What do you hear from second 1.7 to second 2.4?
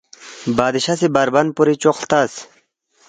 چوق ہلتس